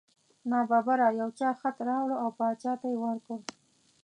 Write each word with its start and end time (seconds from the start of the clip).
نا 0.49 0.59
ببره 0.69 1.07
یو 1.19 1.29
چا 1.39 1.49
خط 1.61 1.77
راوړ 1.87 2.11
او 2.21 2.29
باچا 2.37 2.73
ته 2.81 2.87
یې 2.91 2.97
ورکړ. 3.03 3.39